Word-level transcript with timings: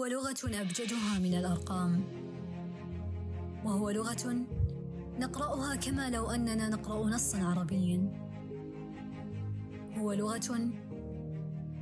هو 0.00 0.06
لغة 0.06 0.60
أبجدها 0.60 1.18
من 1.18 1.34
الأرقام. 1.34 2.04
وهو 3.64 3.90
لغة 3.90 4.46
نقرأها 5.18 5.76
كما 5.76 6.10
لو 6.10 6.30
أننا 6.30 6.68
نقرأ 6.68 7.06
نصا 7.06 7.38
عربيا. 7.38 8.08
هو 9.98 10.12
لغة 10.12 10.70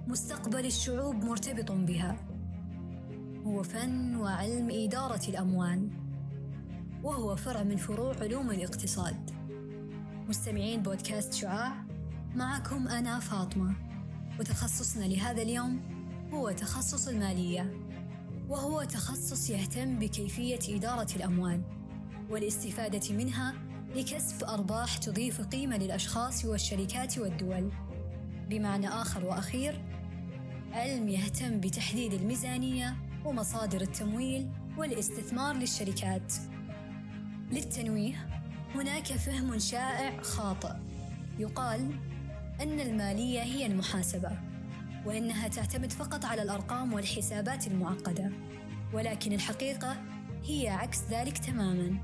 مستقبل 0.07 0.67
الشعوب 0.67 1.25
مرتبط 1.25 1.73
بها. 1.73 2.17
هو 3.47 3.63
فن 3.63 4.17
وعلم 4.17 4.69
إدارة 4.71 5.29
الأموال. 5.29 5.91
وهو 7.03 7.37
فرع 7.37 7.63
من 7.63 7.77
فروع 7.77 8.15
علوم 8.21 8.51
الاقتصاد. 8.51 9.31
مستمعين 10.29 10.83
بودكاست 10.83 11.35
شعاع 11.35 11.85
معكم 12.35 12.89
أنا 12.89 13.19
فاطمة. 13.19 13.75
وتخصصنا 14.41 15.05
لهذا 15.05 15.43
اليوم 15.43 15.81
هو 16.33 16.51
تخصص 16.51 17.09
المالية. 17.09 17.88
وهو 18.49 18.83
تخصص 18.83 19.51
يهتم 19.51 19.99
بكيفية 19.99 20.77
إدارة 20.77 21.09
الأموال 21.17 21.63
والاستفادة 22.31 23.15
منها 23.15 23.55
لكسب 23.97 24.45
أرباح 24.45 24.97
تضيف 24.97 25.41
قيمة 25.41 25.77
للأشخاص 25.77 26.45
والشركات 26.45 27.19
والدول. 27.19 27.73
بمعنى 28.49 28.89
آخر 28.89 29.25
وأخير 29.25 29.85
علم 30.73 31.09
يهتم 31.09 31.61
بتحديد 31.61 32.13
الميزانية 32.13 32.97
ومصادر 33.25 33.81
التمويل 33.81 34.49
والاستثمار 34.79 35.57
للشركات. 35.57 36.33
للتنويه 37.51 38.43
هناك 38.75 39.07
فهم 39.07 39.59
شائع 39.59 40.23
خاطئ. 40.23 40.73
يقال 41.39 41.91
أن 42.61 42.81
المالية 42.81 43.43
هي 43.43 43.67
المحاسبة. 43.67 44.48
وإنها 45.09 45.49
تعتمد 45.49 45.93
فقط 45.93 46.25
على 46.25 46.43
الأرقام 46.43 46.93
والحسابات 46.93 47.67
المعقدة. 47.67 48.31
ولكن 48.93 49.33
الحقيقة 49.33 49.97
هي 50.45 50.69
عكس 50.69 50.99
ذلك 51.11 51.39
تماما. 51.39 51.99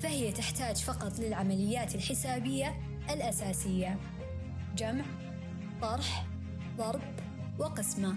فهي 0.00 0.32
تحتاج 0.32 0.76
فقط 0.76 1.18
للعمليات 1.18 1.94
الحسابية 1.94 2.74
الأساسية. 3.10 3.98
جمع 4.76 5.04
طرح 5.82 6.26
ضرب 6.76 7.00
وقسمة. 7.58 8.14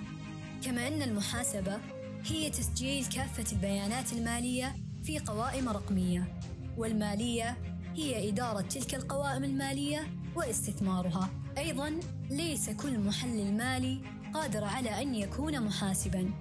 كما 0.64 0.88
أن 0.88 1.02
المحاسبة 1.02 1.78
هي 2.26 2.50
تسجيل 2.50 3.06
كافة 3.06 3.52
البيانات 3.52 4.14
المالية 4.14 4.76
في 5.04 5.20
قوائم 5.20 5.70
رقمية. 5.70 6.38
والمالية 6.78 7.58
هي 7.96 8.30
إدارة 8.30 8.62
تلك 8.62 8.96
القوائم 8.96 9.44
المالية 9.44 10.08
واستثمارها. 10.36 11.30
أيضا 11.58 12.00
ليس 12.30 12.70
كل 12.70 13.00
محلل 13.00 13.58
مالي 13.58 14.21
قادر 14.34 14.64
على 14.64 15.02
أن 15.02 15.16
يكون 15.16 15.62
محاسبا. 15.62 16.32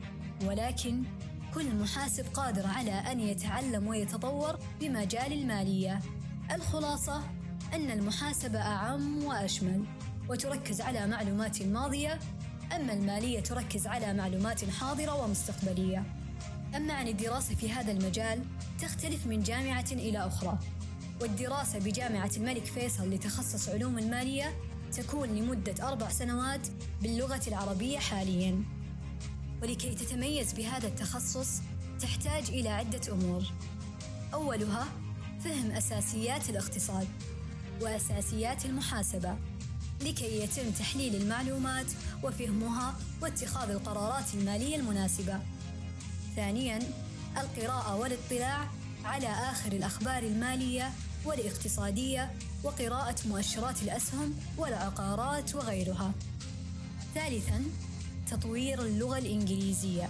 ولكن 0.45 1.03
كل 1.55 1.75
محاسب 1.75 2.25
قادر 2.35 2.67
على 2.67 2.93
أن 2.93 3.21
يتعلم 3.21 3.89
ويتطور 3.89 4.59
بمجال 4.81 5.33
المالية. 5.33 6.01
الخلاصة 6.55 7.23
أن 7.75 7.91
المحاسبة 7.91 8.59
أعم 8.59 9.25
وأشمل. 9.25 9.85
وتركز 10.29 10.81
على 10.81 11.07
معلومات 11.07 11.63
ماضية. 11.63 12.19
أما 12.77 12.93
المالية 12.93 13.41
تركز 13.41 13.87
على 13.87 14.15
معلومات 14.15 14.71
حاضرة 14.71 15.25
ومستقبلية. 15.25 16.05
أما 16.77 16.93
عن 16.93 17.09
الدراسة 17.09 17.55
في 17.55 17.73
هذا 17.73 17.93
المجال 17.93 18.45
تختلف 18.83 19.27
من 19.27 19.43
جامعة 19.43 19.87
إلى 19.93 20.19
أخرى. 20.27 20.59
والدراسة 21.21 21.79
بجامعة 21.79 22.31
الملك 22.37 22.65
فيصل 22.65 23.11
لتخصص 23.11 23.69
علوم 23.69 23.99
الماليه 23.99 24.55
تكون 24.91 25.29
لمدة 25.29 25.89
أربع 25.89 26.09
سنوات 26.09 26.69
باللغة 27.03 27.41
العربية 27.47 27.99
حاليا. 27.99 28.65
ولكي 29.63 29.95
تتميز 29.95 30.53
بهذا 30.53 30.89
التخصص 30.89 31.61
تحتاج 32.01 32.49
إلى 32.49 32.69
عدة 32.69 33.13
أمور. 33.13 33.43
أولها 34.35 34.87
فهم 35.45 35.71
أساسيات 35.71 36.51
الاقتصاد 36.51 37.09
وأساسيات 37.81 38.65
المحاسبة. 38.65 39.37
لكي 40.01 40.43
يتم 40.43 40.71
تحليل 40.71 41.15
المعلومات 41.17 41.87
وفهمها 42.23 42.95
واتخاذ 43.23 43.71
القرارات 43.71 44.35
المالية 44.35 44.77
المناسبة. 44.77 45.41
ثانياً 46.37 46.79
القراءة 47.37 47.97
والاطلاع 47.97 48.69
على 49.05 49.27
آخر 49.27 49.73
الأخبار 49.73 50.23
المالية 50.23 50.91
والاقتصادية 51.25 52.31
وقراءة 52.65 53.17
مؤشرات 53.29 53.83
الأسهم 53.83 54.35
والعقارات 54.59 55.55
وغيرها. 55.55 56.13
ثالثاً 57.15 57.65
تطوير 58.31 58.83
اللغة 58.83 59.19
الإنجليزية 59.19 60.09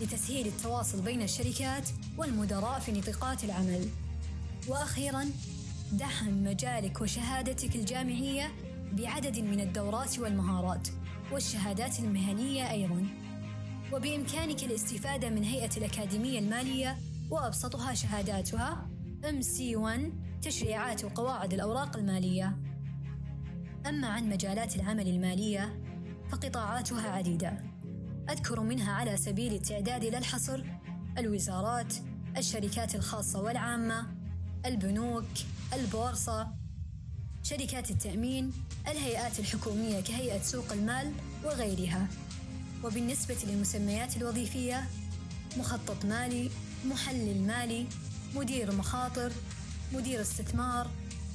لتسهيل 0.00 0.46
التواصل 0.46 1.00
بين 1.00 1.22
الشركات 1.22 1.88
والمدراء 2.18 2.78
في 2.80 2.92
نطاقات 2.92 3.44
العمل. 3.44 3.88
وأخيراً 4.68 5.30
دعم 5.92 6.44
مجالك 6.44 7.00
وشهادتك 7.00 7.76
الجامعية 7.76 8.52
بعدد 8.92 9.38
من 9.38 9.60
الدورات 9.60 10.18
والمهارات 10.18 10.88
والشهادات 11.32 11.98
المهنية 11.98 12.70
أيضاً. 12.70 13.06
وبإمكانك 13.92 14.64
الاستفادة 14.64 15.30
من 15.30 15.44
هيئة 15.44 15.76
الأكاديمية 15.76 16.38
المالية 16.38 16.98
وأبسطها 17.30 17.94
شهاداتها 17.94 18.91
MC1 19.24 20.00
تشريعات 20.42 21.04
وقواعد 21.04 21.54
الأوراق 21.54 21.96
المالية. 21.96 22.56
أما 23.86 24.08
عن 24.08 24.28
مجالات 24.28 24.76
العمل 24.76 25.08
المالية 25.08 25.80
فقطاعاتها 26.30 27.10
عديدة 27.10 27.62
أذكر 28.30 28.60
منها 28.60 28.92
على 28.92 29.16
سبيل 29.16 29.52
التعداد 29.52 30.04
لا 30.04 30.18
الحصر 30.18 30.64
الوزارات 31.18 31.94
الشركات 32.36 32.94
الخاصة 32.94 33.42
والعامة 33.42 34.06
البنوك 34.66 35.24
البورصة 35.72 36.48
شركات 37.42 37.90
التأمين 37.90 38.52
الهيئات 38.88 39.38
الحكومية 39.38 40.00
كهيئة 40.00 40.42
سوق 40.42 40.72
المال 40.72 41.12
وغيرها 41.44 42.06
وبالنسبة 42.84 43.36
للمسميات 43.44 44.16
الوظيفية 44.16 44.84
مخطط 45.58 46.04
مالي 46.04 46.50
محلل 46.84 47.46
مالي 47.46 47.86
مدير 48.36 48.76
مخاطر 48.76 49.32
مدير 49.92 50.20
استثمار 50.20 50.90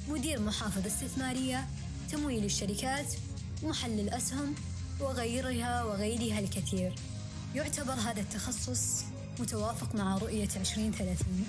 مدير 0.08 0.40
محافظة 0.40 0.86
استثمارية 0.86 1.66
تمويل 2.12 2.44
الشركات 2.44 3.14
محلل 3.62 4.08
أسهم 4.08 4.54
وغيرها 5.00 5.84
وغيرها 5.84 6.38
الكثير. 6.38 6.94
يعتبر 7.54 7.92
هذا 7.92 8.20
التخصص 8.20 9.04
متوافق 9.40 9.94
مع 9.94 10.18
رؤية 10.18 10.48
2030 10.56 11.46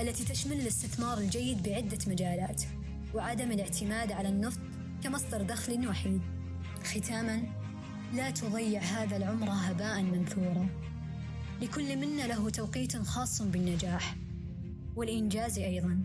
التي 0.00 0.24
تشمل 0.24 0.60
الاستثمار 0.60 1.18
الجيد 1.18 1.62
بعدة 1.62 1.98
مجالات 2.06 2.62
وعدم 3.14 3.52
الاعتماد 3.52 4.12
على 4.12 4.28
النفط 4.28 4.60
كمصدر 5.04 5.42
دخل 5.42 5.88
وحيد. 5.88 6.20
ختاما 6.84 7.42
لا 8.14 8.30
تضيع 8.30 8.82
هذا 8.82 9.16
العمر 9.16 9.48
هباء 9.50 10.02
منثورا. 10.02 10.68
لكل 11.62 11.96
منا 11.96 12.22
له 12.22 12.50
توقيت 12.50 12.96
خاص 12.96 13.42
بالنجاح. 13.42 14.16
والإنجاز 14.96 15.58
أيضا. 15.58 16.02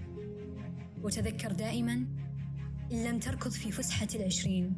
وتذكر 1.04 1.52
دائما 1.52 1.94
إن 2.92 3.04
لم 3.04 3.20
تركض 3.20 3.52
في 3.52 3.72
فسحة 3.72 4.08
العشرين 4.16 4.74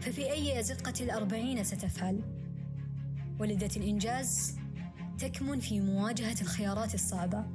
ففي 0.00 0.30
أي 0.30 0.60
أزقة 0.60 0.94
الأربعين 1.00 1.64
ستفعل. 1.64 2.20
ولدة 3.38 3.70
الإنجاز 3.76 4.56
تكمن 5.18 5.60
في 5.60 5.80
مواجهة 5.80 6.40
الخيارات 6.40 6.94
الصعبة. 6.94 7.46